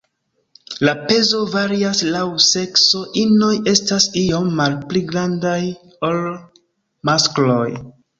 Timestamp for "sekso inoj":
2.45-3.49